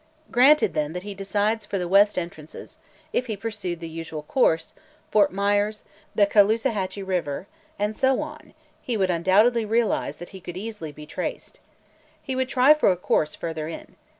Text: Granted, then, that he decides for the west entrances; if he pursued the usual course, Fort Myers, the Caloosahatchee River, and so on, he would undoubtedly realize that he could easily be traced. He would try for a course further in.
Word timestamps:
Granted, 0.31 0.73
then, 0.73 0.93
that 0.93 1.03
he 1.03 1.13
decides 1.13 1.63
for 1.63 1.77
the 1.77 1.87
west 1.87 2.17
entrances; 2.17 2.79
if 3.13 3.27
he 3.27 3.37
pursued 3.37 3.79
the 3.79 3.87
usual 3.87 4.23
course, 4.23 4.73
Fort 5.11 5.31
Myers, 5.31 5.83
the 6.15 6.25
Caloosahatchee 6.25 7.03
River, 7.03 7.45
and 7.77 7.95
so 7.95 8.19
on, 8.23 8.55
he 8.81 8.97
would 8.97 9.11
undoubtedly 9.11 9.63
realize 9.63 10.15
that 10.17 10.29
he 10.29 10.41
could 10.41 10.57
easily 10.57 10.91
be 10.91 11.05
traced. 11.05 11.59
He 12.19 12.35
would 12.35 12.49
try 12.49 12.73
for 12.73 12.91
a 12.91 12.97
course 12.97 13.35
further 13.35 13.67
in. 13.67 13.95